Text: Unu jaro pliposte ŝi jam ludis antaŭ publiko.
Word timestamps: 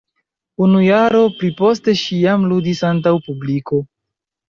Unu 0.67 0.81
jaro 0.85 1.19
pliposte 1.43 1.97
ŝi 2.01 2.19
jam 2.25 2.51
ludis 2.55 2.85
antaŭ 2.93 3.17
publiko. 3.31 3.87